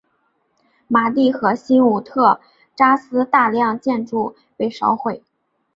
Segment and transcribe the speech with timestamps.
[0.87, 2.41] 马蒂和新武特
[2.75, 5.23] 扎斯大量建筑被烧毁。